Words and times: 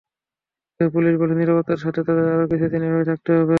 তবে 0.79 0.89
পুলিশ 0.95 1.13
বলছে, 1.19 1.35
নিরাপত্তার 1.35 1.79
স্বার্থে 1.81 2.01
তাঁদের 2.07 2.25
আরও 2.33 2.45
কিছুদিন 2.51 2.81
এভাবেই 2.83 3.07
থাকতে 3.11 3.29
হবে। 3.31 3.49